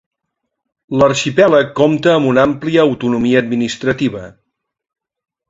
[1.01, 4.25] L'arxipèlag compta amb una àmplia autonomia administrativa.